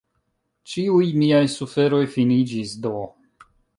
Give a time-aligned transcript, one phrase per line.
[0.71, 2.95] Ĉiuj miaj suferoj finiĝis do!